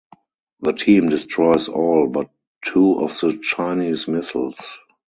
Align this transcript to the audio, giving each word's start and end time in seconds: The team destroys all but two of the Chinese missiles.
The 0.61 0.73
team 0.73 1.09
destroys 1.09 1.67
all 1.69 2.07
but 2.07 2.31
two 2.65 3.01
of 3.01 3.11
the 3.19 3.37
Chinese 3.39 4.07
missiles. 4.07 4.79